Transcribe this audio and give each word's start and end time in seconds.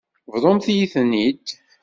Bḍumt-iyi-ten-id. 0.33 1.45